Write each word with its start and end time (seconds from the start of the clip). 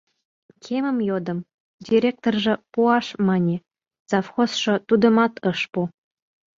Кемым 0.63 0.97
йодым, 1.09 1.39
директоржо 1.87 2.53
«пуаш» 2.71 3.05
мане, 3.27 3.57
завхозшо 4.09 4.73
тудымат 4.87 5.33
ыш 5.51 5.59
пу. 5.71 5.81